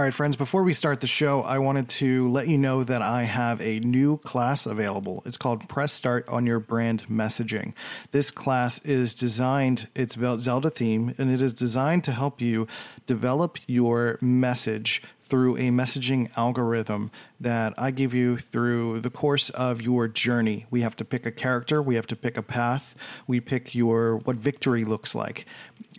[0.00, 3.02] All right, friends, before we start the show, I wanted to let you know that
[3.02, 5.22] I have a new class available.
[5.26, 7.74] It's called Press Start on Your Brand Messaging.
[8.10, 12.66] This class is designed, it's Zelda theme, and it is designed to help you
[13.04, 19.80] develop your message through a messaging algorithm that I give you through the course of
[19.80, 20.66] your journey.
[20.70, 22.94] We have to pick a character, we have to pick a path,
[23.26, 25.46] we pick your what victory looks like.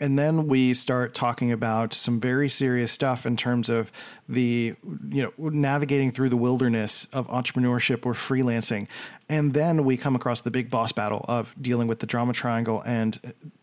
[0.01, 3.91] And then we start talking about some very serious stuff in terms of
[4.27, 4.75] the
[5.09, 8.87] you know navigating through the wilderness of entrepreneurship or freelancing.
[9.29, 12.83] And then we come across the big boss battle of dealing with the drama triangle
[12.85, 13.17] and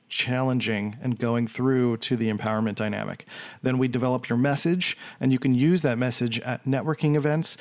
[0.08, 3.26] challenging and going through to the empowerment dynamic.
[3.62, 7.56] Then we develop your message, and you can use that message at networking events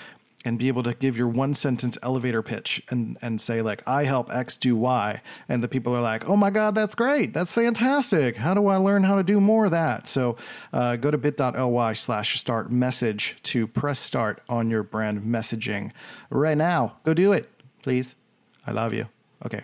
[0.46, 4.04] and be able to give your one sentence elevator pitch and, and say like i
[4.04, 5.22] help x do y.
[5.50, 7.34] And the people are like oh my god that's great.
[7.34, 8.38] That's fantastic.
[8.38, 10.08] How do i learn how to do more of that?
[10.08, 10.38] So
[10.72, 15.92] uh, go to bit.ly slash start message to press start on your brand messaging.
[16.30, 17.50] Right now go do it
[17.82, 18.16] please.
[18.66, 19.08] I love you.
[19.46, 19.64] Okay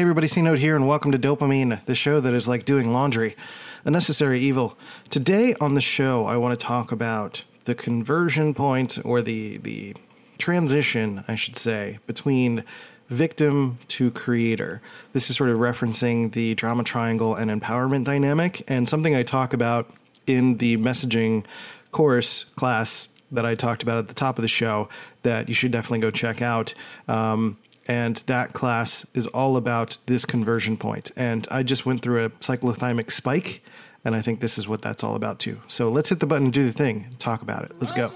[0.00, 2.90] Hey everybody, C Note here, and welcome to Dopamine, the show that is like doing
[2.90, 3.36] laundry,
[3.84, 4.78] a necessary evil.
[5.10, 9.94] Today on the show, I want to talk about the conversion point, or the the
[10.38, 12.64] transition, I should say, between
[13.10, 14.80] victim to creator.
[15.12, 19.52] This is sort of referencing the drama triangle and empowerment dynamic, and something I talk
[19.52, 19.90] about
[20.26, 21.44] in the messaging
[21.92, 24.88] course class that I talked about at the top of the show
[25.24, 26.72] that you should definitely go check out.
[27.06, 27.58] Um,
[27.90, 31.10] and that class is all about this conversion point.
[31.16, 33.64] And I just went through a cyclothymic spike,
[34.04, 35.60] and I think this is what that's all about too.
[35.66, 37.72] So let's hit the button and do the thing, talk about it.
[37.80, 38.12] Let's go.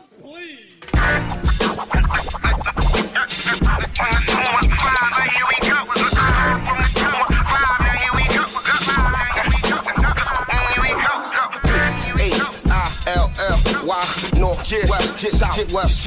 [14.36, 16.05] North, west, west,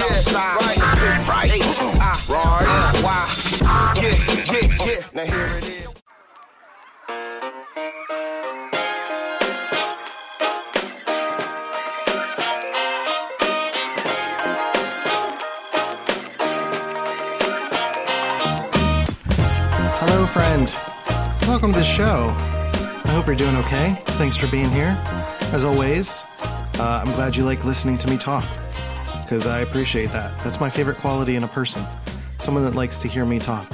[3.67, 4.15] yeah,
[4.51, 5.03] yeah, yeah.
[5.13, 5.87] Now here it is.
[19.99, 20.73] Hello, friend.
[21.41, 22.33] Welcome to the show.
[22.37, 24.01] I hope you're doing okay.
[24.17, 24.97] Thanks for being here.
[25.51, 28.45] As always, uh, I'm glad you like listening to me talk
[29.23, 30.37] because I appreciate that.
[30.43, 31.85] That's my favorite quality in a person
[32.39, 33.67] someone that likes to hear me talk.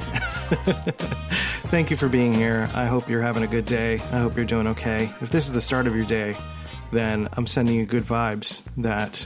[1.67, 2.69] Thank you for being here.
[2.73, 3.95] I hope you're having a good day.
[4.11, 5.13] I hope you're doing okay.
[5.21, 6.37] If this is the start of your day,
[6.91, 9.25] then I'm sending you good vibes that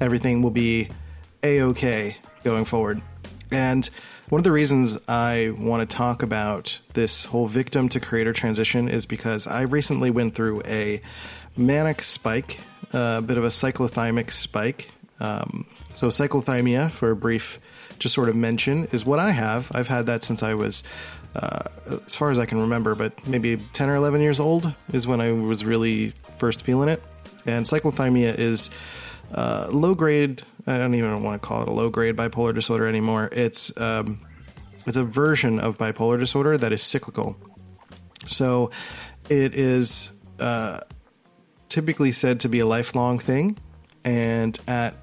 [0.00, 0.88] everything will be
[1.42, 3.02] a okay going forward.
[3.50, 3.88] And
[4.28, 8.88] one of the reasons I want to talk about this whole victim to creator transition
[8.88, 11.00] is because I recently went through a
[11.56, 12.60] manic spike,
[12.92, 14.90] a bit of a cyclothymic spike.
[15.18, 17.58] Um, so, cyclothymia, for a brief
[17.98, 19.70] just sort of mention, is what I have.
[19.74, 20.84] I've had that since I was,
[21.34, 21.64] uh,
[22.04, 25.20] as far as I can remember, but maybe 10 or 11 years old is when
[25.20, 27.02] I was really first feeling it.
[27.46, 28.70] And cyclothymia is
[29.34, 30.42] uh, low grade.
[30.66, 33.28] I don't even want to call it a low grade bipolar disorder anymore.
[33.32, 34.20] It's um,
[34.86, 37.36] it's a version of bipolar disorder that is cyclical.
[38.26, 38.70] So
[39.28, 40.80] it is uh,
[41.68, 43.58] typically said to be a lifelong thing,
[44.04, 44.94] and at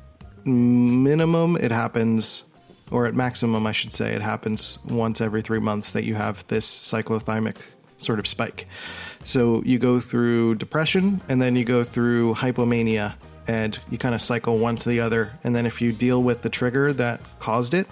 [0.45, 2.43] minimum, it happens,
[2.91, 6.45] or at maximum, I should say, it happens once every three months that you have
[6.47, 7.57] this cyclothymic
[7.97, 8.67] sort of spike.
[9.23, 13.15] So you go through depression, and then you go through hypomania,
[13.47, 15.31] and you kind of cycle one to the other.
[15.43, 17.87] And then if you deal with the trigger that caused it,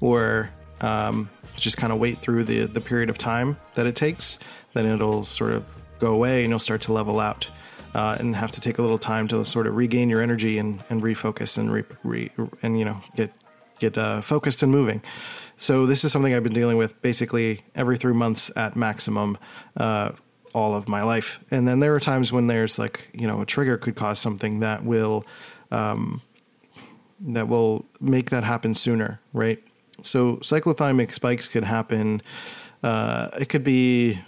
[0.00, 4.38] or um, just kind of wait through the, the period of time that it takes,
[4.74, 5.64] then it'll sort of
[5.98, 7.48] go away and you'll start to level out
[7.94, 10.82] uh, and have to take a little time to sort of regain your energy and,
[10.90, 12.30] and refocus and re, re,
[12.62, 13.32] and you know get
[13.82, 15.02] get uh, focused and moving.
[15.56, 19.38] So this is something I've been dealing with basically every three months at maximum.
[19.76, 20.12] Uh,
[20.54, 23.46] all of my life, and then there are times when there's like you know a
[23.46, 25.24] trigger could cause something that will
[25.70, 26.20] um,
[27.20, 29.62] that will make that happen sooner, right?
[30.02, 32.20] So cyclothymic spikes could happen.
[32.82, 34.20] Uh, it could be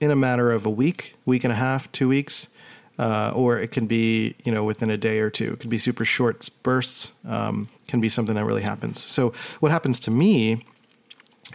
[0.00, 2.48] in a matter of a week, week and a half, two weeks
[2.98, 5.54] uh, or it can be you know within a day or two.
[5.54, 7.12] It can be super short bursts.
[7.26, 9.00] Um, can be something that really happens.
[9.02, 10.64] So what happens to me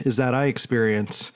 [0.06, 1.34] is that I experience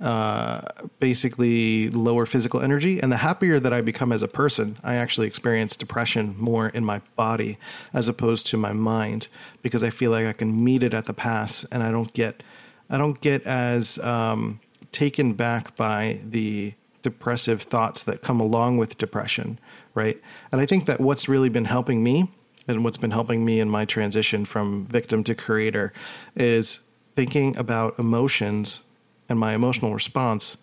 [0.00, 0.60] uh,
[1.00, 5.26] basically lower physical energy, and the happier that I become as a person, I actually
[5.26, 7.58] experience depression more in my body
[7.92, 9.26] as opposed to my mind
[9.62, 12.42] because I feel like I can meet it at the pass, and I don't get
[12.90, 14.60] I don't get as um,
[14.92, 19.58] taken back by the depressive thoughts that come along with depression,
[19.94, 20.20] right?
[20.52, 22.30] And I think that what's really been helping me
[22.66, 25.92] and what's been helping me in my transition from victim to creator
[26.36, 26.80] is
[27.16, 28.82] thinking about emotions
[29.28, 30.58] and my emotional response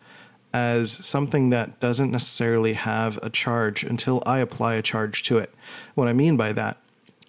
[0.54, 5.54] as something that doesn't necessarily have a charge until I apply a charge to it.
[5.96, 6.78] What I mean by that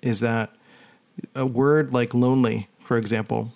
[0.02, 0.54] is that
[1.34, 3.52] a word like lonely, for example,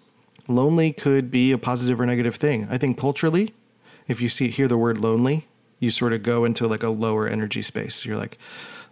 [0.48, 2.66] lonely could be a positive or negative thing.
[2.68, 3.54] I think culturally,
[4.10, 5.46] if you see hear the word lonely,
[5.78, 8.04] you sort of go into like a lower energy space.
[8.04, 8.38] You're like,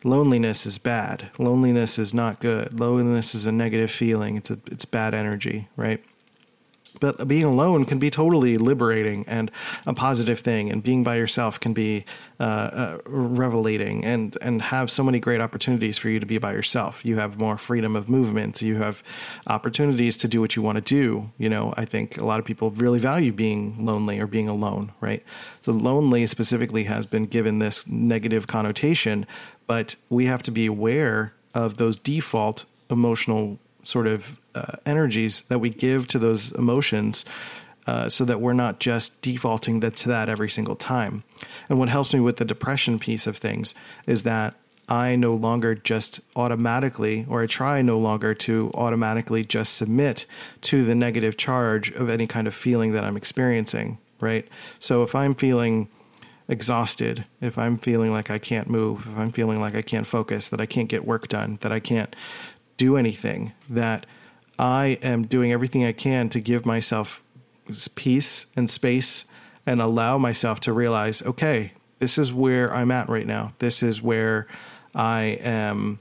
[0.05, 1.31] loneliness is bad.
[1.39, 2.79] Loneliness is not good.
[2.79, 4.37] Loneliness is a negative feeling.
[4.37, 6.03] It's a it's bad energy, right?
[7.01, 9.51] But being alone can be totally liberating and
[9.87, 12.05] a positive thing, and being by yourself can be
[12.41, 16.53] uh, uh, revelating and and have so many great opportunities for you to be by
[16.53, 17.05] yourself.
[17.05, 18.63] You have more freedom of movement.
[18.63, 19.03] You have
[19.47, 21.31] opportunities to do what you want to do.
[21.39, 24.93] You know, I think a lot of people really value being lonely or being alone,
[25.01, 25.23] right?
[25.61, 29.27] So lonely specifically has been given this negative connotation,
[29.67, 33.59] but we have to be aware of those default emotional
[33.89, 37.25] sort of uh, energies that we give to those emotions
[37.87, 41.25] uh, so that we're not just defaulting to that every single time.
[41.71, 43.75] And what helps me with the depression piece of things
[44.07, 44.55] is that
[44.91, 50.27] I no longer just automatically, or I try no longer to automatically just submit
[50.63, 54.47] to the negative charge of any kind of feeling that I'm experiencing, right?
[54.79, 55.89] So if I'm feeling
[56.47, 60.51] exhausted, if I'm feeling like I can't move, if I'm feeling like I can't focus,
[60.51, 62.15] that I can't get work done, that I can't
[62.79, 64.07] do anything, that
[64.59, 67.23] I am doing everything I can to give myself
[67.95, 69.27] peace and space
[69.67, 73.51] and allow myself to realize, okay, this is where I'm at right now.
[73.59, 74.47] This is where
[74.95, 75.99] I am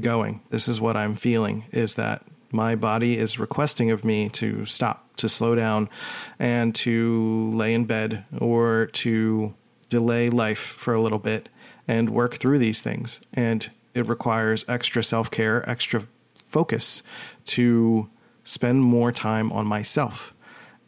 [0.00, 0.40] going.
[0.50, 5.14] This is what I'm feeling is that my body is requesting of me to stop,
[5.16, 5.90] to slow down,
[6.38, 9.54] and to lay in bed or to
[9.88, 11.48] delay life for a little bit
[11.86, 13.20] and work through these things.
[13.34, 16.04] And it requires extra self care, extra
[16.34, 17.02] focus
[17.46, 18.08] to
[18.44, 20.34] spend more time on myself.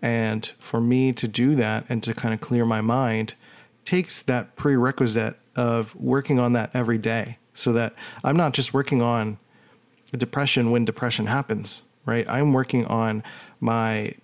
[0.01, 3.35] And for me to do that and to kind of clear my mind
[3.85, 9.03] takes that prerequisite of working on that every day so that I'm not just working
[9.03, 9.39] on
[10.17, 12.29] depression when depression happens, right?
[12.29, 13.25] I'm working on
[13.61, 14.15] my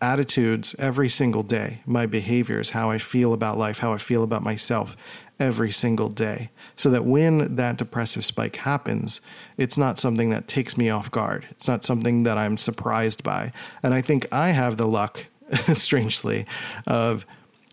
[0.00, 4.42] attitudes every single day, my behaviors, how I feel about life, how I feel about
[4.42, 4.96] myself
[5.38, 6.50] every single day.
[6.76, 9.20] So that when that depressive spike happens,
[9.56, 11.46] it's not something that takes me off guard.
[11.50, 13.52] It's not something that I'm surprised by.
[13.82, 15.26] And I think I have the luck,
[15.74, 16.46] strangely,
[16.86, 17.26] of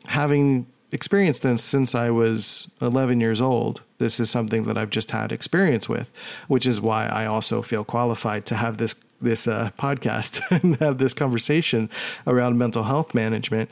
[0.06, 3.82] having experienced this since I was 11 years old.
[3.98, 6.10] This is something that I've just had experience with,
[6.48, 10.98] which is why I also feel qualified to have this this uh, podcast and have
[10.98, 11.90] this conversation
[12.26, 13.70] around mental health management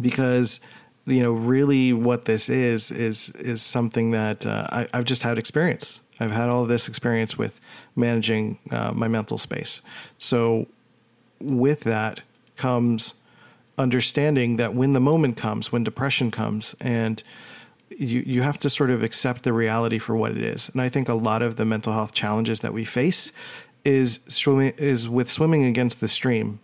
[0.00, 0.60] because
[1.06, 5.38] you know, really what this is is is something that uh, I, have just had
[5.38, 6.00] experience.
[6.18, 7.60] I've had all this experience with
[7.94, 9.82] managing uh, my mental space.
[10.18, 10.66] So,
[11.40, 12.22] with that
[12.56, 13.14] comes
[13.78, 17.22] understanding that when the moment comes, when depression comes, and
[17.90, 20.68] you you have to sort of accept the reality for what it is.
[20.70, 23.30] And I think a lot of the mental health challenges that we face
[23.86, 26.60] is swimming is with swimming against the stream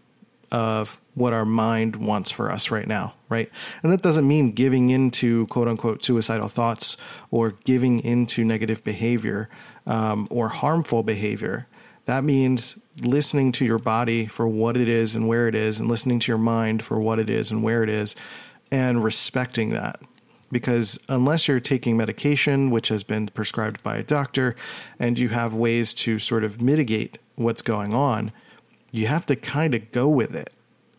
[0.50, 3.50] of what our mind wants for us right now, right?
[3.82, 6.96] And that doesn't mean giving into quote unquote suicidal thoughts
[7.30, 9.48] or giving into negative behavior
[9.86, 11.66] um, or harmful behavior.
[12.06, 15.88] That means listening to your body for what it is and where it is, and
[15.88, 18.16] listening to your mind for what it is and where it is,
[18.70, 20.00] and respecting that.
[20.50, 24.54] Because unless you're taking medication, which has been prescribed by a doctor,
[24.98, 28.32] and you have ways to sort of mitigate what's going on,
[28.90, 30.50] you have to kind of go with it.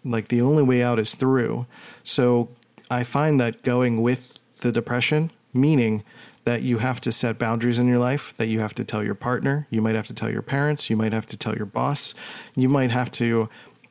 [0.03, 1.65] Like the only way out is through.
[2.03, 2.49] So
[2.89, 6.03] I find that going with the depression, meaning
[6.45, 9.15] that you have to set boundaries in your life, that you have to tell your
[9.15, 12.13] partner, you might have to tell your parents, you might have to tell your boss,
[12.55, 13.47] you might have to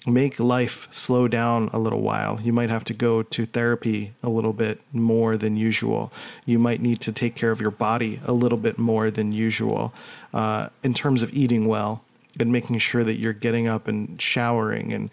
[0.06, 2.40] make life slow down a little while.
[2.42, 6.12] You might have to go to therapy a little bit more than usual.
[6.44, 9.94] You might need to take care of your body a little bit more than usual
[10.34, 12.04] uh, in terms of eating well
[12.38, 15.10] and making sure that you're getting up and showering and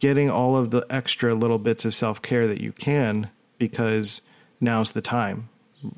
[0.00, 4.22] getting all of the extra little bits of self care that you can because
[4.60, 5.48] now's the time.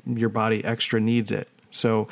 [0.06, 1.48] Your body extra needs it.
[1.70, 2.08] So,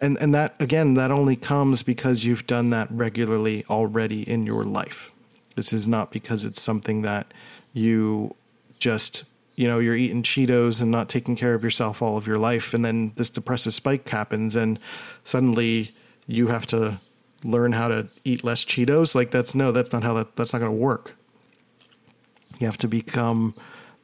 [0.00, 4.64] and, and that again, that only comes because you've done that regularly already in your
[4.64, 5.12] life.
[5.56, 7.32] This is not because it's something that
[7.72, 8.34] you
[8.78, 9.24] just,
[9.56, 12.72] you know, you're eating Cheetos and not taking care of yourself all of your life.
[12.72, 14.78] And then this depressive spike happens and
[15.22, 15.94] suddenly
[16.26, 17.00] you have to
[17.44, 19.14] learn how to eat less Cheetos.
[19.14, 21.14] Like that's no, that's not how that that's not going to work.
[22.58, 23.54] You have to become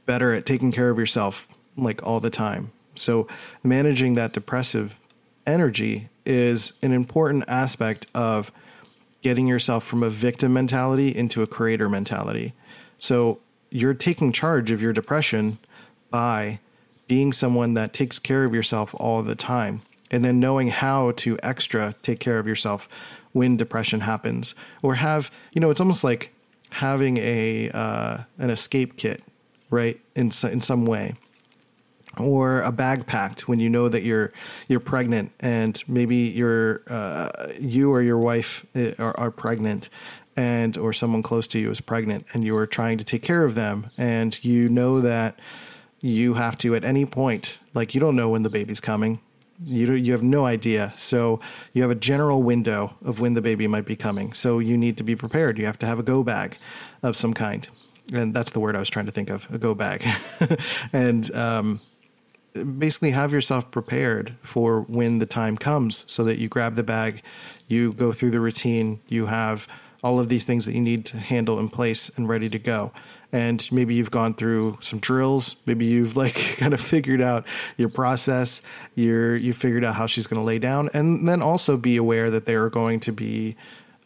[0.06, 2.72] better at taking care of yourself like all the time.
[2.94, 3.26] So
[3.62, 4.98] managing that depressive
[5.46, 8.50] energy is an important aspect of
[9.22, 12.54] getting yourself from a victim mentality into a creator mentality.
[12.96, 13.40] So
[13.70, 15.58] you're taking charge of your depression
[16.10, 16.60] by
[17.08, 21.38] being someone that takes care of yourself all the time and then knowing how to
[21.42, 22.88] extra take care of yourself
[23.36, 26.32] when depression happens or have you know it's almost like
[26.70, 29.22] having a uh, an escape kit
[29.68, 31.14] right in in some way
[32.18, 34.32] or a bag packed when you know that you're
[34.68, 37.28] you're pregnant and maybe you're uh,
[37.60, 39.90] you or your wife uh, are, are pregnant
[40.34, 43.44] and or someone close to you is pregnant and you are trying to take care
[43.44, 45.38] of them and you know that
[46.00, 49.20] you have to at any point like you don't know when the baby's coming
[49.64, 50.92] you you have no idea.
[50.96, 51.40] So
[51.72, 54.32] you have a general window of when the baby might be coming.
[54.32, 55.58] So you need to be prepared.
[55.58, 56.58] You have to have a go bag
[57.02, 57.68] of some kind.
[58.12, 60.04] And that's the word I was trying to think of a go bag.
[60.92, 61.80] And um,
[62.64, 67.22] basically have yourself prepared for when the time comes so that you grab the bag
[67.68, 69.66] you go through the routine you have
[70.02, 72.92] all of these things that you need to handle in place and ready to go
[73.32, 75.56] and maybe you've gone through some drills.
[75.66, 78.62] Maybe you've like kind of figured out your process.
[78.94, 80.90] You're you figured out how she's going to lay down.
[80.94, 83.56] And then also be aware that there are going to be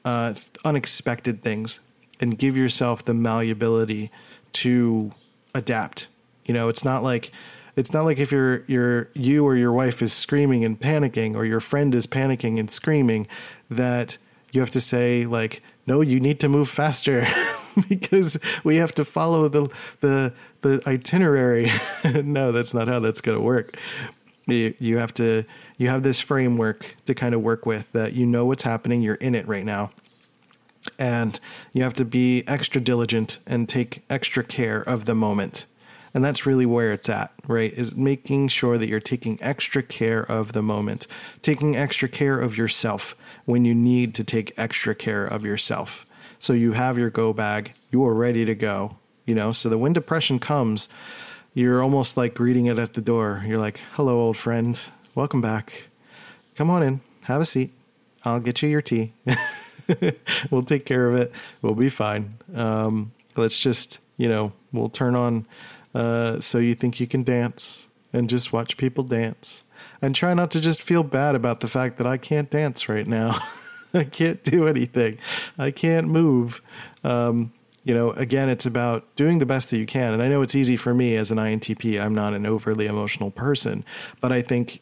[0.04, 0.34] uh,
[0.64, 1.80] unexpected things
[2.20, 4.10] and give yourself the malleability
[4.52, 5.10] to
[5.54, 6.08] adapt.
[6.44, 7.30] You know it's not like
[7.76, 11.44] it's not like if you're you're you or your wife is screaming and panicking or
[11.44, 13.26] your friend is panicking and screaming
[13.70, 14.18] that
[14.52, 17.26] you have to say like no you need to move faster
[17.88, 21.70] because we have to follow the the the itinerary.
[22.22, 23.76] no, that's not how that's going to work.
[24.46, 25.44] You, you have to
[25.78, 29.14] you have this framework to kind of work with that you know what's happening, you're
[29.16, 29.90] in it right now.
[30.98, 31.38] And
[31.72, 35.66] you have to be extra diligent and take extra care of the moment.
[36.12, 37.72] And that's really where it's at, right?
[37.72, 41.06] Is making sure that you're taking extra care of the moment,
[41.42, 46.06] taking extra care of yourself when you need to take extra care of yourself.
[46.40, 49.52] So you have your go bag, you are ready to go, you know.
[49.52, 50.88] So that when depression comes,
[51.52, 53.44] you're almost like greeting it at the door.
[53.46, 54.80] You're like, hello, old friend,
[55.14, 55.88] welcome back.
[56.54, 57.72] Come on in, have a seat.
[58.24, 59.12] I'll get you your tea.
[60.50, 61.30] we'll take care of it.
[61.60, 62.38] We'll be fine.
[62.54, 65.46] Um, let's just, you know, we'll turn on
[65.94, 69.62] uh, so you think you can dance and just watch people dance
[70.00, 73.06] and try not to just feel bad about the fact that I can't dance right
[73.06, 73.38] now.
[73.94, 75.18] I can't do anything.
[75.58, 76.62] I can't move.
[77.04, 77.52] Um,
[77.84, 80.12] you know, again, it's about doing the best that you can.
[80.12, 82.00] And I know it's easy for me as an INTP.
[82.00, 83.84] I'm not an overly emotional person,
[84.20, 84.80] but I think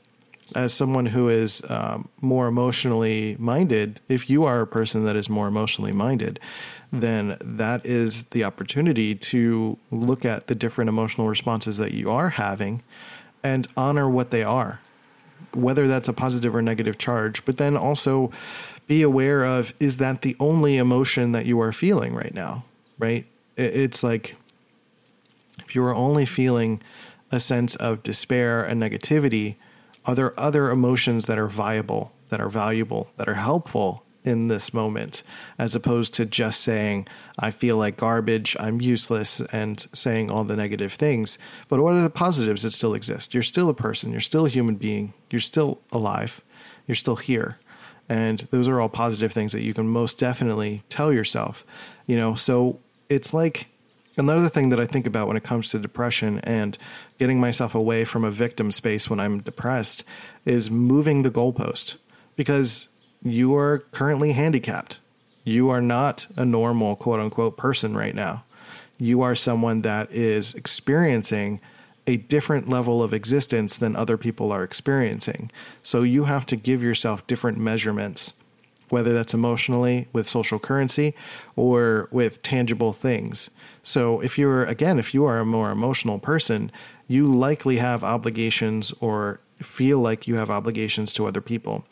[0.55, 5.29] as someone who is um, more emotionally minded, if you are a person that is
[5.29, 6.41] more emotionally minded,
[6.93, 12.31] then that is the opportunity to look at the different emotional responses that you are
[12.31, 12.83] having
[13.43, 14.81] and honor what they are,
[15.53, 18.31] whether that's a positive or negative charge, but then also
[18.89, 22.65] be aware of is that the only emotion that you are feeling right now,
[22.99, 23.27] right?
[23.57, 24.35] It's like
[25.61, 26.81] if you are only feeling
[27.31, 29.57] a sense of despair and negativity,
[30.07, 34.75] are there other emotions that are viable, that are valuable, that are helpful in this
[34.75, 35.23] moment,
[35.59, 37.07] as opposed to just saying,
[37.39, 41.39] I feel like garbage, I'm useless, and saying all the negative things.
[41.69, 43.35] But what are the positives that still exist?
[43.35, 46.41] You're still a person, you're still a human being, you're still alive,
[46.87, 47.59] you're still here.
[48.09, 51.65] And those are all positive things that you can most definitely tell yourself,
[52.07, 52.35] you know.
[52.35, 53.67] So it's like
[54.17, 56.77] another thing that I think about when it comes to depression and
[57.19, 60.05] getting myself away from a victim space when I'm depressed
[60.45, 61.97] is moving the goalpost
[62.37, 62.89] because
[63.23, 65.01] you are currently handicapped.
[65.45, 68.45] You are not a normal quote unquote person right now.
[68.99, 71.61] You are someone that is experiencing
[72.09, 75.51] a different level of existence than other people are experiencing.
[75.83, 78.33] So you have to give yourself different measurements,
[78.89, 81.15] whether that's emotionally with social currency
[81.55, 83.51] or with tangible things.
[83.83, 86.73] So if you're, again, if you are a more emotional person,
[87.09, 91.85] you likely have obligations or feel like you have obligations to other people.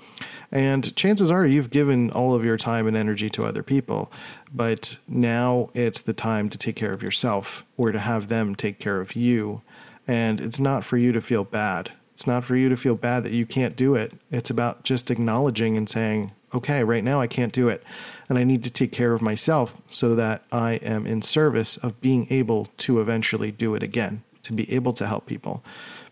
[0.50, 4.10] And chances are you've given all of your time and energy to other people,
[4.54, 8.78] but now it's the time to take care of yourself or to have them take
[8.78, 9.60] care of you.
[10.06, 11.92] And it's not for you to feel bad.
[12.12, 14.12] It's not for you to feel bad that you can't do it.
[14.30, 17.82] It's about just acknowledging and saying, okay, right now I can't do it.
[18.28, 22.00] And I need to take care of myself so that I am in service of
[22.00, 25.62] being able to eventually do it again, to be able to help people.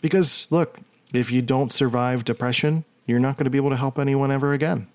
[0.02, 0.78] Because look,
[1.12, 4.52] if you don't survive depression, you're not going to be able to help anyone ever
[4.52, 4.88] again.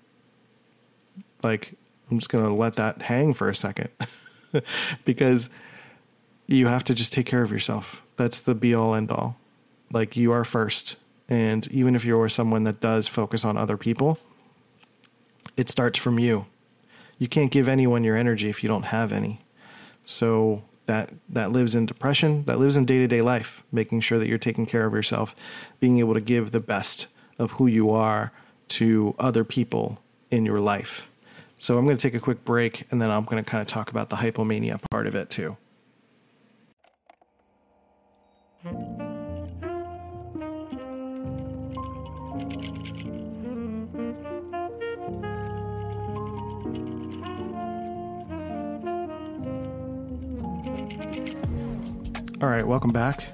[1.42, 1.74] Like,
[2.10, 3.88] I'm just going to let that hang for a second
[5.04, 5.48] because
[6.50, 8.02] you have to just take care of yourself.
[8.16, 9.36] That's the be all end all.
[9.92, 10.96] Like you are first
[11.30, 14.18] And even if you're someone that does focus on other people,
[15.56, 16.46] it starts from you.
[17.18, 19.38] You can't give anyone your energy if you don't have any.
[20.04, 24.38] So that that lives in depression, that lives in day-to-day life, making sure that you're
[24.38, 25.36] taking care of yourself,
[25.78, 27.06] being able to give the best
[27.38, 28.32] of who you are
[28.68, 30.02] to other people
[30.32, 31.08] in your life.
[31.58, 33.68] So I'm going to take a quick break and then I'm going to kind of
[33.68, 35.56] talk about the hypomania part of it too.
[38.62, 38.68] All
[52.42, 53.24] right, welcome back.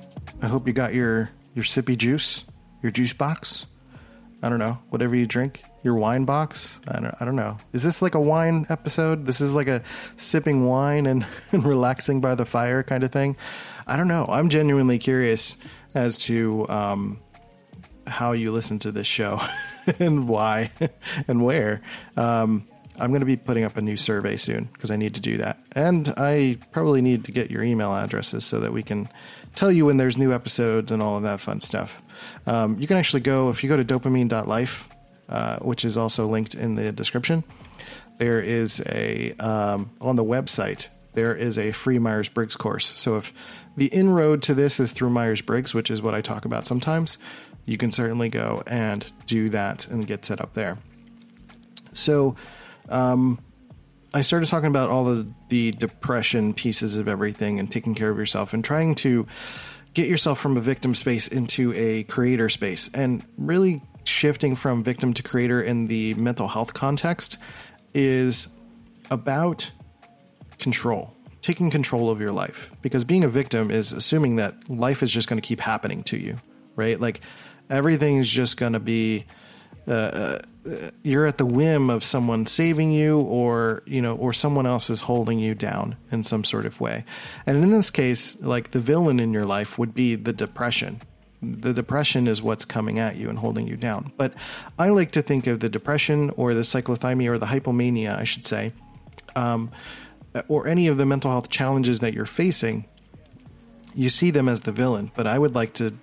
[0.42, 2.45] I hope you got your your sippy juice,
[2.85, 3.66] your juice box.
[4.45, 6.78] I don't know, whatever you drink, your wine box.
[6.87, 7.59] I don't, I don't know.
[7.73, 9.26] Is this like a wine episode?
[9.26, 9.83] This is like a
[10.16, 13.37] sipping wine and, and relaxing by the fire kind of thing.
[13.87, 14.26] I don't know.
[14.28, 15.57] I'm genuinely curious
[15.95, 17.21] as to um,
[18.07, 19.40] how you listen to this show
[19.99, 20.71] and why
[21.28, 21.83] and where.
[22.16, 25.21] Um, I'm going to be putting up a new survey soon because I need to
[25.21, 25.59] do that.
[25.73, 29.09] And I probably need to get your email addresses so that we can
[29.55, 32.02] tell you when there's new episodes and all of that fun stuff.
[32.47, 34.88] Um, you can actually go, if you go to dopamine.life,
[35.28, 37.45] uh, which is also linked in the description,
[38.19, 42.99] there is a, um, on the website, there is a free Myers Briggs course.
[42.99, 43.33] So if
[43.76, 47.18] the inroad to this is through Myers Briggs, which is what I talk about sometimes,
[47.64, 50.78] you can certainly go and do that and get set up there.
[51.92, 52.37] So,
[52.88, 53.40] um,
[54.14, 58.16] I started talking about all of the depression pieces of everything and taking care of
[58.16, 59.26] yourself and trying to
[59.92, 65.12] get yourself from a victim space into a creator space and really shifting from victim
[65.14, 67.38] to creator in the mental health context
[67.95, 68.49] is
[69.11, 69.71] about
[70.59, 71.16] control
[71.47, 72.71] taking control of your life.
[72.83, 76.17] Because being a victim is assuming that life is just going to keep happening to
[76.17, 76.37] you
[76.76, 77.00] right?
[77.00, 77.23] Like
[77.69, 79.25] everything is just going to be
[79.88, 80.38] uh, uh,
[81.03, 85.00] you're at the whim of someone saving you or you know or someone else is
[85.00, 87.04] holding you down in some sort of way.
[87.47, 91.02] And in this case like the villain in your life would be the depression.
[91.43, 94.13] The depression is what's coming at you and holding you down.
[94.17, 94.35] But
[94.78, 98.47] i like to think of the depression or the cyclothymia or the hypomania i should
[98.47, 98.73] say
[99.37, 99.71] um,
[100.49, 102.87] or any of the mental health challenges that you're facing
[103.95, 105.97] you see them as the villain but i would like to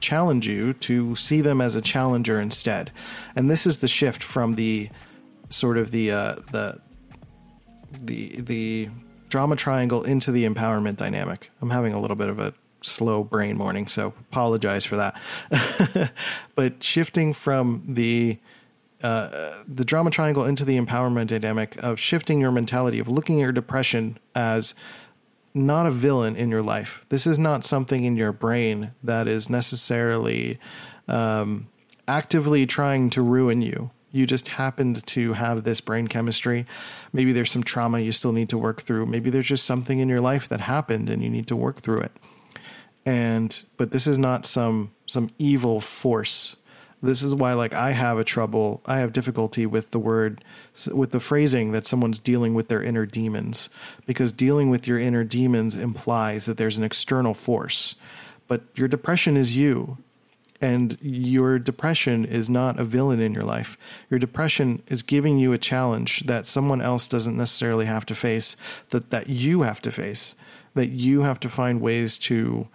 [0.00, 2.90] challenge you to see them as a challenger instead.
[3.34, 4.88] And this is the shift from the
[5.48, 6.80] sort of the uh, the
[8.02, 8.88] the the
[9.28, 11.50] drama triangle into the empowerment dynamic.
[11.60, 16.12] I'm having a little bit of a slow brain morning, so apologize for that.
[16.54, 18.38] but shifting from the
[19.02, 23.44] uh, the drama triangle into the empowerment dynamic of shifting your mentality of looking at
[23.44, 24.74] your depression as
[25.54, 27.04] not a villain in your life.
[27.08, 30.58] This is not something in your brain that is necessarily
[31.06, 31.68] um,
[32.06, 33.90] actively trying to ruin you.
[34.10, 36.64] You just happened to have this brain chemistry.
[37.12, 39.06] Maybe there's some trauma you still need to work through.
[39.06, 42.00] Maybe there's just something in your life that happened and you need to work through
[42.00, 42.12] it.
[43.04, 46.56] And but this is not some some evil force
[47.02, 50.42] this is why like i have a trouble i have difficulty with the word
[50.92, 53.68] with the phrasing that someone's dealing with their inner demons.
[54.06, 57.96] Because dealing with your inner demons implies that there's an external force.
[58.46, 59.98] But your depression is you.
[60.60, 63.78] And your depression is not a villain in your life.
[64.10, 68.56] Your depression is giving you a challenge that someone else doesn't necessarily have to face,
[68.90, 70.34] that, that you have to face,
[70.74, 72.66] that you have to find ways to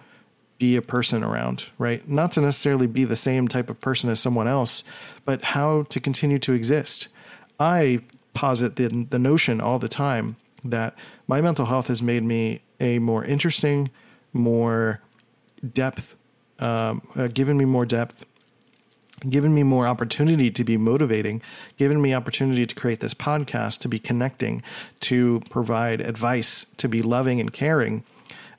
[0.63, 2.07] be a person around, right?
[2.07, 4.85] Not to necessarily be the same type of person as someone else,
[5.25, 7.09] but how to continue to exist.
[7.59, 7.99] I
[8.33, 10.95] posit the, the notion all the time that
[11.27, 13.91] my mental health has made me a more interesting,
[14.31, 15.01] more
[15.73, 16.15] depth,
[16.59, 18.25] um, uh, given me more depth,
[19.29, 21.41] given me more opportunity to be motivating,
[21.75, 24.63] given me opportunity to create this podcast, to be connecting,
[25.01, 28.05] to provide advice, to be loving and caring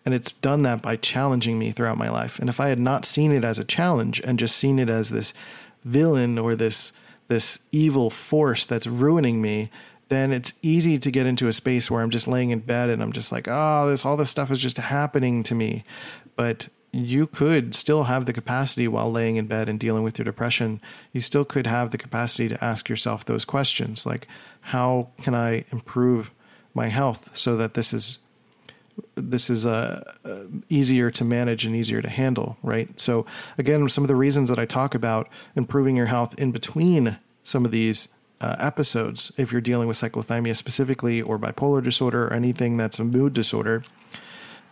[0.04, 2.38] and it's done that by challenging me throughout my life.
[2.38, 5.10] And if I had not seen it as a challenge and just seen it as
[5.10, 5.32] this
[5.84, 6.92] villain or this
[7.28, 9.70] this evil force that's ruining me,
[10.08, 13.02] then it's easy to get into a space where I'm just laying in bed and
[13.02, 15.84] I'm just like, oh, this all this stuff is just happening to me.
[16.36, 20.24] But you could still have the capacity while laying in bed and dealing with your
[20.24, 20.80] depression.
[21.12, 24.28] You still could have the capacity to ask yourself those questions like,
[24.60, 26.32] how can I improve
[26.72, 28.18] my health so that this is
[29.14, 32.98] this is uh, uh, easier to manage and easier to handle, right?
[32.98, 33.26] So,
[33.58, 37.64] again, some of the reasons that I talk about improving your health in between some
[37.64, 38.08] of these
[38.40, 43.04] uh, episodes, if you're dealing with cyclothymia specifically, or bipolar disorder, or anything that's a
[43.04, 43.84] mood disorder,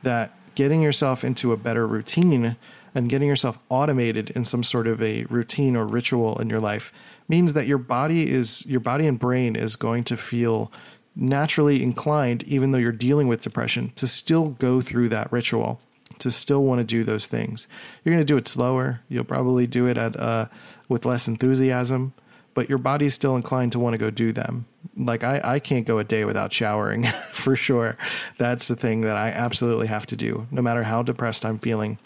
[0.03, 2.57] that getting yourself into a better routine
[2.95, 6.93] and getting yourself automated in some sort of a routine or ritual in your life
[7.29, 10.71] means that your body is your body and brain is going to feel
[11.15, 15.81] naturally inclined even though you're dealing with depression to still go through that ritual
[16.19, 17.67] to still want to do those things
[18.03, 20.47] you're going to do it slower you'll probably do it at uh,
[20.89, 22.13] with less enthusiasm
[22.55, 24.67] but your body's still inclined to want to go do them.
[24.97, 27.97] Like I, I can't go a day without showering for sure.
[28.39, 31.99] That's the thing that I absolutely have to do, no matter how depressed I'm feeling.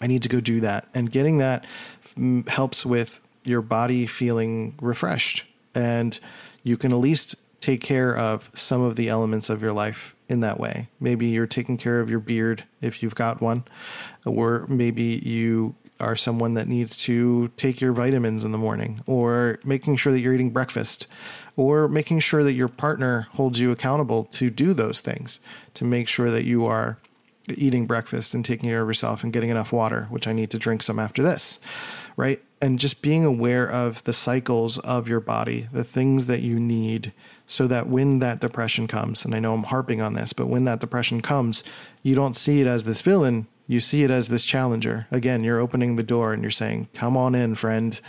[0.00, 0.88] I need to go do that.
[0.94, 1.66] And getting that
[2.04, 5.44] f- helps with your body feeling refreshed.
[5.74, 6.18] And
[6.62, 10.40] you can at least take care of some of the elements of your life in
[10.40, 10.88] that way.
[11.00, 13.64] Maybe you're taking care of your beard if you've got one,
[14.24, 19.58] or maybe you are someone that needs to take your vitamins in the morning or
[19.64, 21.08] making sure that you're eating breakfast
[21.56, 25.40] or making sure that your partner holds you accountable to do those things
[25.74, 26.98] to make sure that you are
[27.56, 30.58] eating breakfast and taking care of yourself and getting enough water, which I need to
[30.58, 31.58] drink some after this,
[32.16, 32.40] right?
[32.60, 37.12] And just being aware of the cycles of your body, the things that you need,
[37.46, 40.64] so that when that depression comes, and I know I'm harping on this, but when
[40.64, 41.62] that depression comes,
[42.02, 45.06] you don't see it as this villain, you see it as this challenger.
[45.12, 48.00] Again, you're opening the door and you're saying, "Come on in, friend.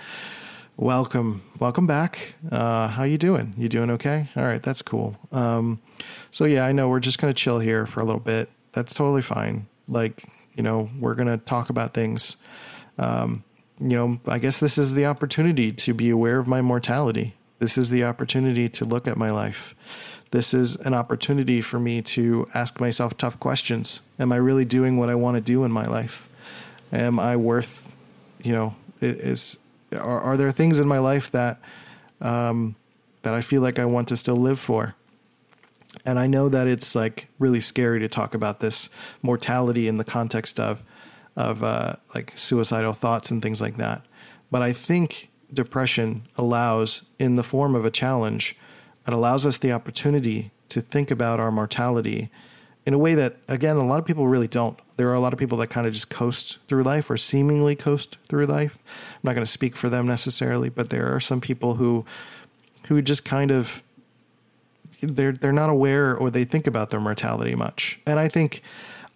[0.78, 2.36] Welcome, welcome back.
[2.50, 3.54] Uh, how you doing?
[3.58, 4.26] You doing okay?
[4.38, 5.18] All right, that's cool.
[5.34, 5.82] Um,
[6.32, 8.50] so yeah, I know we're just gonna chill here for a little bit.
[8.72, 9.68] That's totally fine.
[9.90, 10.24] Like,
[10.56, 12.38] you know, we're gonna talk about things.
[12.98, 13.44] Um,
[13.80, 17.36] you know, I guess this is the opportunity to be aware of my mortality.
[17.60, 19.76] This is the opportunity to look at my life
[20.32, 24.02] this is an opportunity for me to ask myself tough questions.
[24.20, 26.28] Am I really doing what I want to do in my life?
[26.92, 27.96] Am I worth,
[28.44, 29.58] you know, is
[29.92, 31.60] are, are there things in my life that
[32.22, 32.76] um,
[33.24, 34.96] that I feel like I want to still live for?
[36.06, 38.90] And I know that it's like really scary to talk about this
[39.24, 40.84] mortality in the context of
[41.36, 44.06] of uh, like suicidal thoughts and things like that.
[44.52, 48.58] But I think depression allows, in the form of a challenge,
[49.08, 52.30] it allows us the opportunity to think about our mortality
[52.86, 54.80] in a way that, again, a lot of people really don't.
[54.98, 57.76] There are a lot of people that kind of just coast through life or seemingly
[57.76, 58.78] coast through life.
[58.88, 62.06] I'm not going to speak for them necessarily, but there are some people who
[62.88, 63.84] who just kind of
[65.02, 68.00] they're they're not aware or they think about their mortality much.
[68.06, 68.62] And I think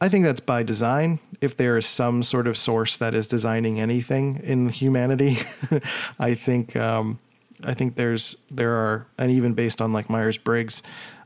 [0.04, 1.20] I think that's by design.
[1.40, 5.38] If there is some sort of source that is designing anything in humanity,
[6.20, 7.20] I think um,
[7.64, 10.84] I think there's there are and even based on like Myers Briggs,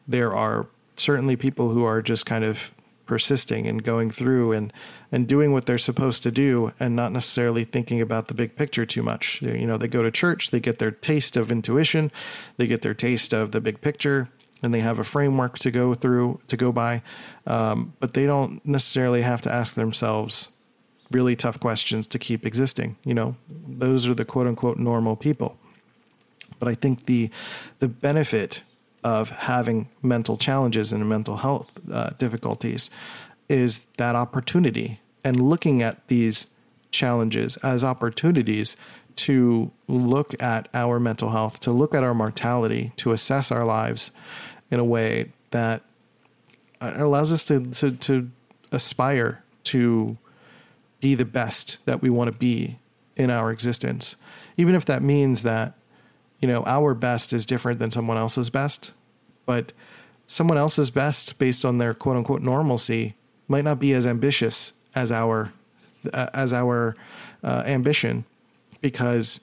[0.07, 2.71] there are certainly people who are just kind of
[3.07, 4.71] persisting and going through and
[5.11, 8.85] and doing what they're supposed to do and not necessarily thinking about the big picture
[8.85, 9.41] too much.
[9.41, 12.11] You know, they go to church, they get their taste of intuition,
[12.57, 14.29] they get their taste of the big picture,
[14.63, 17.01] and they have a framework to go through to go by,
[17.45, 20.49] um, but they don't necessarily have to ask themselves
[21.11, 22.97] really tough questions to keep existing.
[23.03, 25.57] You know, those are the quote unquote normal people.
[26.59, 27.29] But I think the
[27.79, 28.63] the benefit
[29.03, 32.89] of having mental challenges and mental health uh, difficulties
[33.47, 36.53] is that opportunity and looking at these
[36.91, 38.75] challenges as opportunities
[39.17, 44.11] to look at our mental health, to look at our mortality, to assess our lives
[44.71, 45.81] in a way that
[46.81, 48.29] uh, allows us to, to, to
[48.71, 50.17] aspire to
[51.01, 52.77] be the best that we want to be
[53.15, 54.15] in our existence.
[54.55, 55.73] Even if that means that
[56.39, 58.93] you know, our best is different than someone else's best,
[59.45, 59.73] but
[60.27, 63.15] someone else's best based on their quote unquote normalcy
[63.47, 65.51] might not be as ambitious as our
[66.13, 66.95] uh, as our
[67.43, 68.25] uh, ambition
[68.89, 69.41] because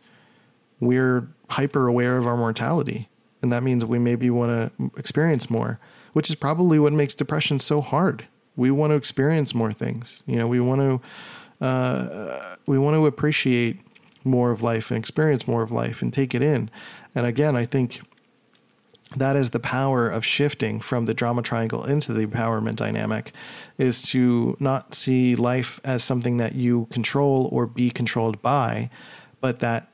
[0.80, 3.09] we're hyper aware of our mortality.
[3.42, 5.78] And that means we maybe want to experience more
[6.14, 8.26] which is probably what makes depression so hard.
[8.57, 10.22] We want to experience more things.
[10.26, 13.80] You know we want to uh, we want to appreciate
[14.24, 16.70] more of life and experience more of life and take it in.
[17.14, 18.00] And again, I think
[19.16, 23.33] that is the power of shifting from the drama triangle into the empowerment dynamic
[23.76, 28.88] is to not see life as something that you control or be controlled by,
[29.44, 29.90] but that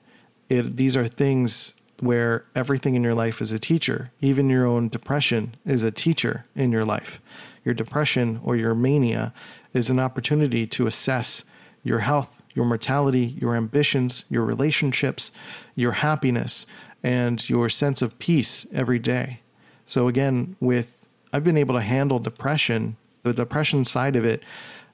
[0.49, 4.13] it, these are things where everything in your life is a teacher.
[4.21, 7.21] Even your own depression is a teacher in your life.
[7.65, 9.35] Your depression or your mania
[9.75, 11.43] is an opportunity to assess
[11.83, 15.33] your health your mortality, your ambitions, your relationships,
[15.75, 16.67] your happiness,
[17.03, 19.41] and your sense of peace every day.
[19.87, 24.43] So, again, with I've been able to handle depression, the depression side of it,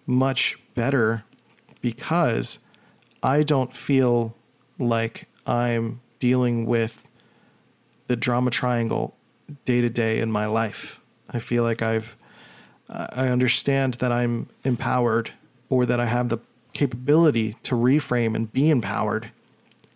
[0.06, 1.24] much better
[1.80, 2.60] because
[3.22, 4.34] I don't feel
[4.78, 7.08] like I'm dealing with
[8.06, 9.14] the drama triangle
[9.64, 11.00] day to day in my life.
[11.30, 12.16] I feel like I've
[12.88, 15.30] I understand that I'm empowered
[15.68, 16.38] or that I have the
[16.72, 19.32] capability to reframe and be empowered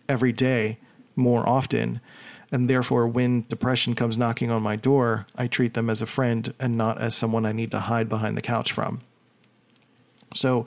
[0.09, 0.77] every day
[1.15, 2.01] more often.
[2.51, 6.53] And therefore, when depression comes knocking on my door, I treat them as a friend
[6.59, 8.99] and not as someone I need to hide behind the couch from.
[10.33, 10.65] So,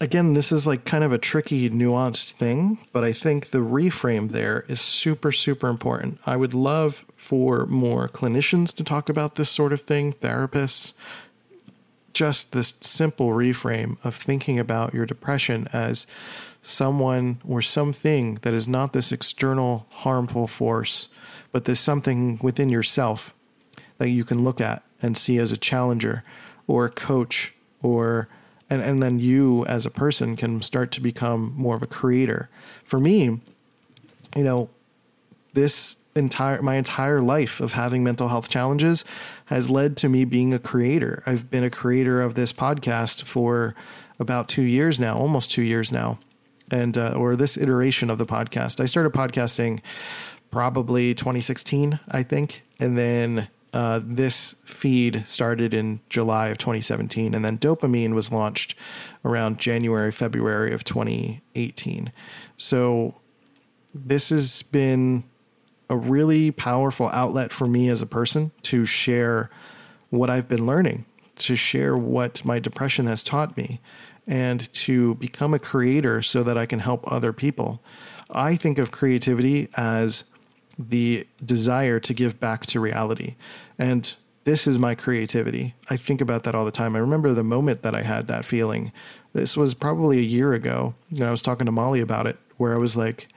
[0.00, 4.30] again, this is like kind of a tricky, nuanced thing, but I think the reframe
[4.30, 6.18] there is super, super important.
[6.26, 10.94] I would love for more clinicians to talk about this sort of thing, therapists,
[12.12, 16.06] just this simple reframe of thinking about your depression as
[16.62, 21.08] someone or something that is not this external harmful force,
[21.52, 23.34] but this something within yourself
[23.98, 26.22] that you can look at and see as a challenger
[26.66, 28.28] or a coach or
[28.70, 32.48] and, and then you as a person can start to become more of a creator.
[32.84, 33.40] For me,
[34.36, 34.70] you know,
[35.52, 39.04] this entire my entire life of having mental health challenges
[39.46, 41.22] has led to me being a creator.
[41.26, 43.74] I've been a creator of this podcast for
[44.18, 46.18] about 2 years now, almost 2 years now
[46.70, 48.80] and uh, or this iteration of the podcast.
[48.80, 49.80] I started podcasting
[50.50, 57.44] probably 2016, I think, and then uh, this feed started in July of 2017, and
[57.44, 58.76] then Dopamine was launched
[59.24, 62.12] around January, February of 2018.
[62.56, 63.16] So
[63.92, 65.24] this has been
[65.90, 69.50] a really powerful outlet for me as a person to share
[70.10, 71.04] what I've been learning,
[71.38, 73.80] to share what my depression has taught me,
[74.24, 77.82] and to become a creator so that I can help other people.
[78.30, 80.30] I think of creativity as
[80.78, 83.36] the desire to give back to reality.
[83.78, 85.74] And this is my creativity.
[85.88, 86.94] I think about that all the time.
[86.94, 88.92] I remember the moment that I had that feeling.
[89.32, 90.94] This was probably a year ago.
[91.10, 93.28] Know, I was talking to Molly about it, where I was like,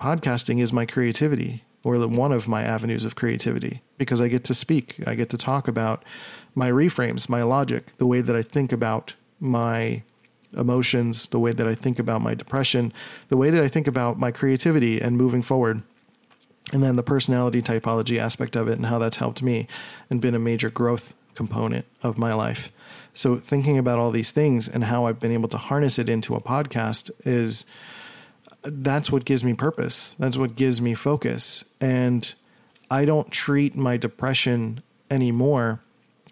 [0.00, 4.54] podcasting is my creativity or one of my avenues of creativity because I get to
[4.54, 4.96] speak.
[5.06, 6.04] I get to talk about
[6.54, 10.02] my reframes, my logic, the way that I think about my
[10.56, 12.92] emotions, the way that I think about my depression,
[13.28, 15.82] the way that I think about my creativity and moving forward.
[16.72, 19.66] And then the personality typology aspect of it and how that's helped me
[20.08, 22.72] and been a major growth component of my life.
[23.12, 26.34] So, thinking about all these things and how I've been able to harness it into
[26.34, 27.64] a podcast is
[28.62, 30.12] that's what gives me purpose.
[30.18, 31.64] That's what gives me focus.
[31.80, 32.32] And
[32.90, 35.80] I don't treat my depression anymore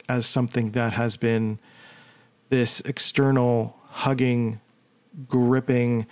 [0.08, 1.58] as something that has been
[2.48, 4.60] this external hugging,
[5.28, 6.06] gripping,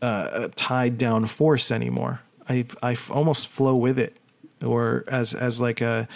[0.00, 2.20] uh, tied down force anymore.
[2.48, 4.16] I I almost flow with it,
[4.64, 6.08] or as as like a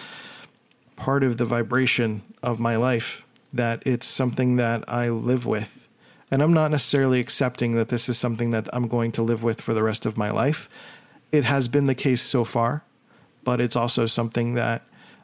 [0.97, 3.25] part of the vibration of my life.
[3.53, 5.89] That it's something that I live with,
[6.31, 9.61] and I'm not necessarily accepting that this is something that I'm going to live with
[9.61, 10.69] for the rest of my life.
[11.33, 12.83] It has been the case so far,
[13.45, 14.83] but it's also something that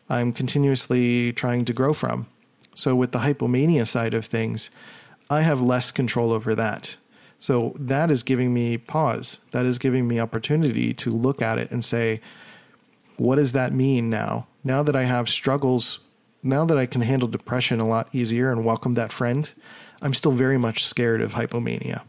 [0.09, 2.27] I'm continuously trying to grow from.
[2.75, 4.71] So with the hypomania side of things,
[5.29, 6.97] I have less control over that.
[7.43, 9.41] So that is giving me pause.
[9.51, 12.21] That is giving me opportunity to look at it and say,
[13.17, 14.47] what does that mean now?
[14.63, 15.99] Now that I have struggles,
[16.45, 19.53] now that I can handle depression a lot easier and welcome that friend,
[20.01, 22.03] I'm still very much scared of hypomania.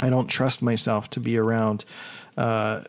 [0.00, 1.84] I don't trust myself to be around
[2.36, 2.80] uh,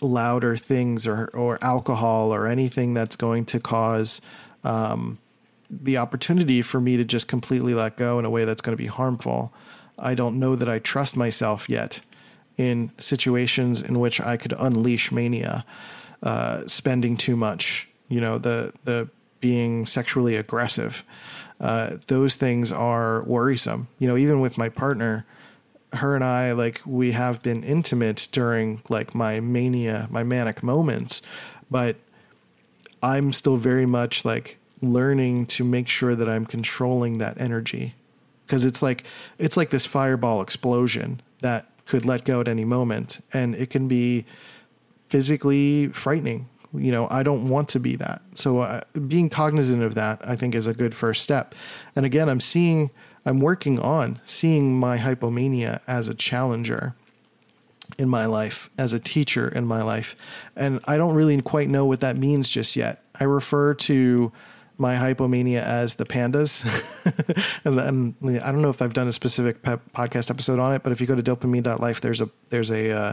[0.00, 4.20] louder things or, or alcohol or anything that's going to cause
[4.62, 5.18] um,
[5.68, 8.80] the opportunity for me to just completely let go in a way that's going to
[8.80, 9.52] be harmful.
[10.00, 12.00] I don't know that I trust myself yet
[12.56, 15.64] in situations in which I could unleash mania,
[16.22, 19.08] uh, spending too much, you know, the the
[19.40, 21.04] being sexually aggressive.
[21.60, 23.88] Uh, those things are worrisome.
[23.98, 25.26] You know, even with my partner,
[25.92, 31.22] her and I, like, we have been intimate during like my mania, my manic moments,
[31.70, 31.96] but
[33.02, 37.94] I'm still very much like learning to make sure that I'm controlling that energy
[38.50, 39.04] because it's like
[39.38, 43.86] it's like this fireball explosion that could let go at any moment and it can
[43.86, 44.24] be
[45.08, 46.48] physically frightening.
[46.72, 48.22] You know i don't want to be that.
[48.34, 51.54] So uh, being cognizant of that i think is a good first step.
[51.94, 52.90] And again i'm seeing
[53.24, 56.94] i'm working on seeing my hypomania as a challenger
[57.98, 60.16] in my life as a teacher in my life.
[60.56, 63.04] And i don't really quite know what that means just yet.
[63.14, 64.32] I refer to
[64.80, 66.64] my hypomania as the pandas.
[67.64, 70.92] and, and, I don't know if I've done a specific podcast episode on it, but
[70.92, 73.12] if you go to dopamine.life, there's a, there's a, uh,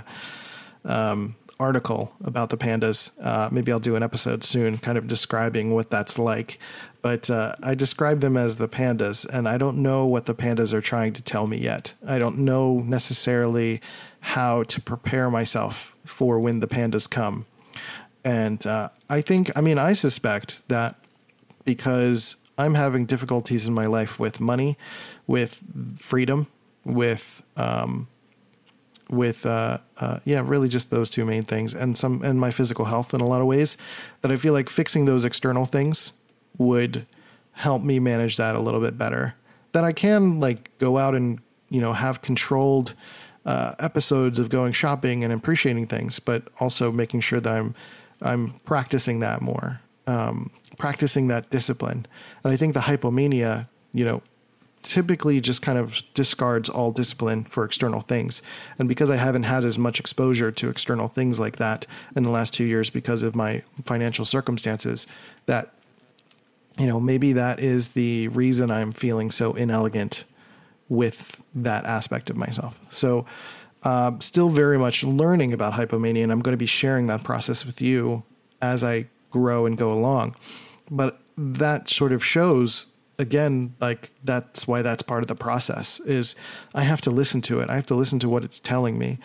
[0.85, 3.11] um, article about the pandas.
[3.23, 6.59] Uh, maybe I'll do an episode soon, kind of describing what that's like.
[7.01, 10.73] But uh, I describe them as the pandas, and I don't know what the pandas
[10.73, 11.93] are trying to tell me yet.
[12.05, 13.81] I don't know necessarily
[14.19, 17.45] how to prepare myself for when the pandas come.
[18.23, 20.95] And uh, I think, I mean, I suspect that
[21.67, 24.77] because I'm having difficulties in my life with money,
[25.27, 25.61] with
[25.99, 26.47] freedom,
[26.83, 28.07] with um,
[29.09, 32.85] with uh, uh, yeah, really just those two main things, and some and my physical
[32.85, 33.77] health in a lot of ways.
[34.21, 36.13] That I feel like fixing those external things
[36.57, 37.05] would
[37.51, 39.35] help me manage that a little bit better.
[39.73, 42.95] That I can like go out and you know have controlled
[43.45, 47.75] uh, episodes of going shopping and appreciating things, but also making sure that I'm
[48.21, 52.07] I'm practicing that more, um, practicing that discipline.
[52.43, 54.21] And I think the hypomania, you know,
[54.81, 58.41] typically just kind of discards all discipline for external things.
[58.79, 62.29] And because I haven't had as much exposure to external things like that in the
[62.29, 65.05] last two years because of my financial circumstances,
[65.45, 65.73] that,
[66.77, 70.23] you know, maybe that is the reason I'm feeling so inelegant
[70.89, 72.79] with that aspect of myself.
[72.89, 73.25] So,
[73.83, 77.65] uh, still very much learning about hypomania, and I'm going to be sharing that process
[77.65, 78.23] with you
[78.61, 80.35] as I grow and go along.
[80.89, 82.87] But that sort of shows
[83.19, 86.35] again like that's why that's part of the process is
[86.75, 87.69] i have to listen to it.
[87.69, 89.19] I have to listen to what it's telling me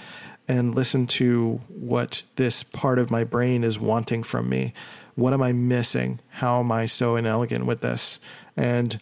[0.49, 4.73] and listen to what this part of my brain is wanting from me.
[5.15, 6.21] What am i missing?
[6.31, 8.21] How am i so inelegant with this?
[8.57, 8.99] And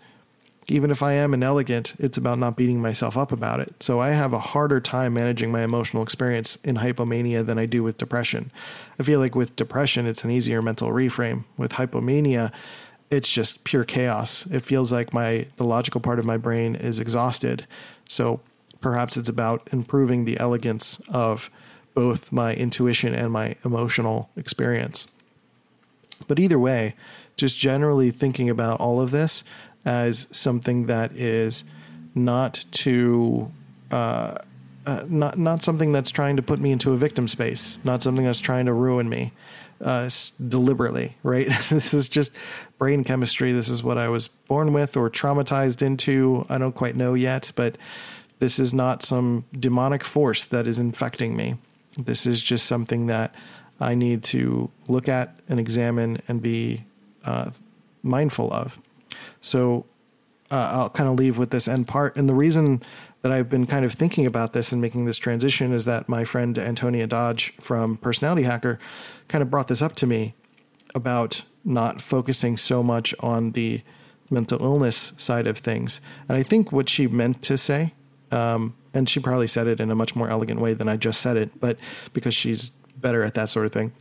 [0.71, 4.11] even if i am inelegant it's about not beating myself up about it so i
[4.11, 8.51] have a harder time managing my emotional experience in hypomania than i do with depression
[8.99, 12.53] i feel like with depression it's an easier mental reframe with hypomania
[13.11, 14.47] it's just pure chaos.
[14.47, 17.67] It feels like my the logical part of my brain is exhausted.
[18.07, 18.41] So
[18.81, 21.51] perhaps it's about improving the elegance of
[21.95, 25.09] both my intuition and my emotional experience.
[26.29, 26.95] But either way,
[27.37, 29.43] just generally thinking about all of this
[29.85, 31.65] as something that is
[32.15, 33.51] not to
[33.91, 34.37] uh,
[34.87, 38.25] uh, not not something that's trying to put me into a victim space, not something
[38.25, 39.33] that's trying to ruin me,
[39.83, 40.09] uh,
[40.49, 41.49] deliberately, right?
[41.71, 42.33] this is just
[42.79, 43.53] brain chemistry.
[43.53, 46.47] This is what I was born with or traumatized into.
[46.49, 47.77] I don't quite know yet, but
[48.39, 51.57] this is not some demonic force that is infecting me.
[51.99, 53.35] This is just something that
[53.81, 56.85] I need to look at and examine and be
[57.25, 57.51] uh,
[58.03, 58.79] mindful of.
[59.41, 59.87] So
[60.51, 62.17] uh, I'll kind of leave with this end part.
[62.17, 62.83] And the reason
[63.23, 66.25] that I've been kind of thinking about this and making this transition is that my
[66.25, 68.79] friend Antonia Dodge from Personality Hacker
[69.29, 70.35] kind of brought this up to me
[70.95, 73.83] about not focusing so much on the
[74.31, 76.01] mental illness side of things.
[76.29, 77.95] And I think what she meant to say,
[78.31, 81.21] um, and she probably said it in a much more elegant way than I just
[81.21, 81.77] said it, but
[82.13, 83.93] because she's better at that sort of thing.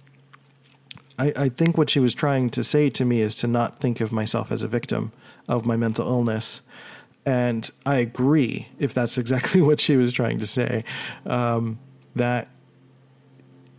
[1.20, 4.02] I, I think what she was trying to say to me is to not think
[4.02, 5.12] of myself as a victim
[5.48, 6.62] of my mental illness
[7.26, 10.84] and I agree, if that's exactly what she was trying to say,
[11.28, 11.80] um,
[12.16, 12.48] that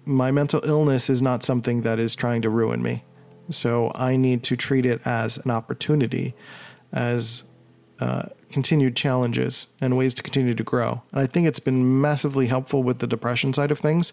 [0.04, 3.02] my mental illness is not something that is trying to ruin me.
[3.48, 6.34] So I need to treat it as an opportunity,
[6.92, 7.49] as
[8.00, 11.02] uh, continued challenges and ways to continue to grow.
[11.12, 14.12] And I think it's been massively helpful with the depression side of things.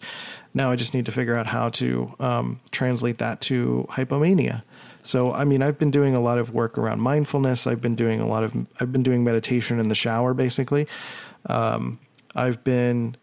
[0.54, 4.63] Now I just need to figure out how to um, translate that to hypomania.
[5.04, 7.65] So, I mean, I've been doing a lot of work around mindfulness.
[7.65, 10.86] I've been doing a lot of, I've been doing meditation in the shower, basically.
[11.45, 12.00] Um,
[12.36, 13.15] I've been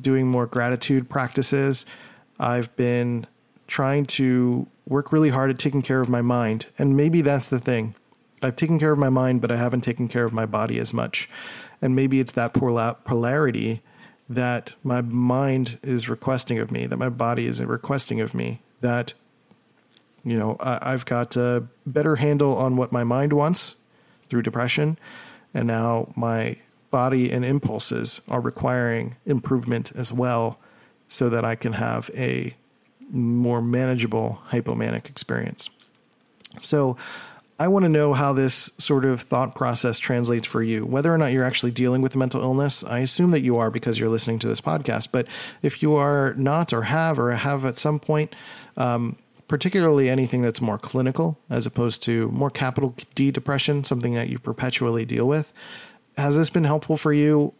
[0.00, 1.86] doing more gratitude practices.
[2.38, 3.26] I've been
[3.66, 6.66] trying to work really hard at taking care of my mind.
[6.78, 7.94] And maybe that's the thing.
[8.42, 10.92] I've taken care of my mind, but I haven't taken care of my body as
[10.92, 11.28] much.
[11.80, 13.82] And maybe it's that polarity
[14.28, 19.14] that my mind is requesting of me, that my body isn't requesting of me, that
[20.24, 23.76] you know, I, have got a better handle on what my mind wants
[24.28, 24.98] through depression,
[25.52, 26.56] and now my
[26.90, 30.58] body and impulses are requiring improvement as well,
[31.08, 32.54] so that I can have a
[33.10, 35.68] more manageable hypomanic experience.
[36.60, 36.96] So,
[37.62, 40.84] I want to know how this sort of thought process translates for you.
[40.84, 44.00] Whether or not you're actually dealing with mental illness, I assume that you are because
[44.00, 45.12] you're listening to this podcast.
[45.12, 45.28] But
[45.62, 48.34] if you are not, or have, or have at some point,
[48.76, 54.28] um, particularly anything that's more clinical as opposed to more capital D depression, something that
[54.28, 55.52] you perpetually deal with.
[56.16, 57.54] Has this been helpful for you?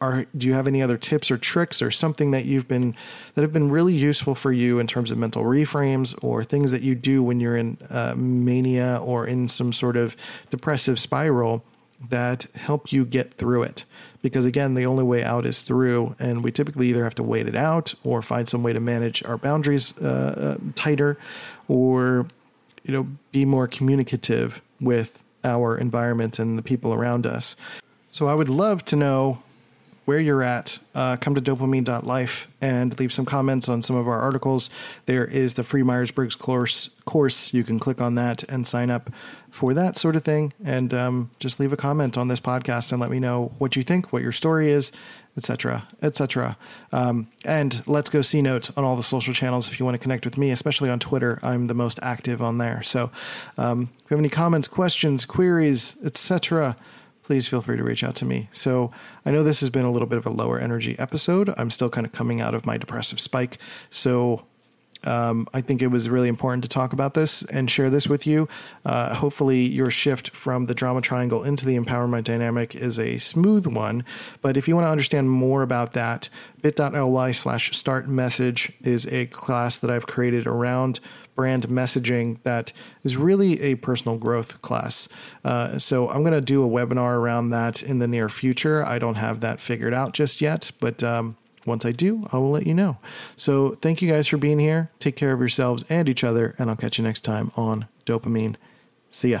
[0.00, 2.94] Are do you have any other tips or tricks or something that you've been
[3.34, 6.82] that have been really useful for you in terms of mental reframes or things that
[6.82, 10.16] you do when you're in uh, mania or in some sort of
[10.50, 11.64] depressive spiral
[12.08, 13.84] that help you get through it?
[14.24, 17.46] because again, the only way out is through, and we typically either have to wait
[17.46, 21.18] it out or find some way to manage our boundaries uh, uh, tighter,
[21.68, 22.26] or
[22.84, 27.54] you know, be more communicative with our environment and the people around us.
[28.10, 29.42] So I would love to know
[30.04, 34.20] where you're at, uh, come to dopamine.life and leave some comments on some of our
[34.20, 34.70] articles.
[35.06, 36.90] There is the free Myers Briggs course.
[37.04, 39.10] Course you can click on that and sign up
[39.50, 43.00] for that sort of thing, and um, just leave a comment on this podcast and
[43.00, 44.90] let me know what you think, what your story is,
[45.36, 46.56] etc., etc.
[46.92, 50.00] Um, and let's go see Note on all the social channels if you want to
[50.00, 51.38] connect with me, especially on Twitter.
[51.42, 52.82] I'm the most active on there.
[52.82, 53.10] So,
[53.56, 56.76] um, if you have any comments, questions, queries, etc
[57.24, 58.48] please feel free to reach out to me.
[58.52, 58.92] So
[59.24, 61.52] I know this has been a little bit of a lower energy episode.
[61.56, 63.58] I'm still kind of coming out of my depressive spike.
[63.90, 64.44] So
[65.04, 68.26] um, I think it was really important to talk about this and share this with
[68.26, 68.48] you.
[68.84, 73.66] Uh, hopefully, your shift from the drama triangle into the empowerment dynamic is a smooth
[73.66, 74.04] one.
[74.40, 76.28] But if you want to understand more about that,
[76.62, 81.00] bit.ly slash start message is a class that I've created around
[81.34, 82.72] brand messaging that
[83.02, 85.08] is really a personal growth class.
[85.44, 88.84] Uh, so I'm going to do a webinar around that in the near future.
[88.84, 92.50] I don't have that figured out just yet, but um, once I do, I will
[92.50, 92.98] let you know.
[93.36, 94.90] So thank you guys for being here.
[94.98, 98.56] Take care of yourselves and each other, and I'll catch you next time on Dopamine.
[99.10, 99.40] See ya.